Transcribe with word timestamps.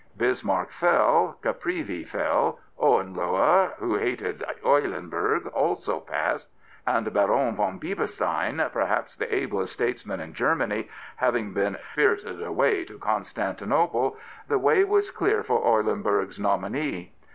Bismarck 0.17 0.71
fell, 0.71 1.37
Caprivi 1.43 2.03
fell, 2.03 2.57
Hohenlohe, 2.75 3.75
who 3.77 3.97
hated 3.97 4.43
Eulenburg 4.65 5.45
also, 5.53 5.99
passed, 5.99 6.47
and 6.87 7.13
Baron 7.13 7.55
von 7.55 7.79
Bieber 7.79 8.07
stein, 8.09 8.67
perhaps 8.73 9.15
the 9.15 9.31
ablest 9.31 9.73
statesman 9.73 10.19
in 10.19 10.33
Germany, 10.33 10.89
having 11.17 11.53
been 11.53 11.77
spirited 11.91 12.41
away 12.41 12.83
to 12.85 12.97
Constantinople, 12.97 14.17
the 14.47 14.57
way 14.57 14.83
was 14.83 15.11
clear 15.11 15.43
for 15.43 15.61
Eulenburg's 15.63 16.39
nominee. 16.39 17.11